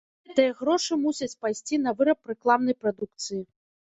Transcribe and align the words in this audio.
Гэтыя 0.27 0.53
грошы 0.61 0.95
мусяць 1.01 1.37
пайсці 1.43 1.79
на 1.83 1.93
выраб 1.99 2.19
рэкламнай 2.31 2.75
прадукцыі. 2.87 3.41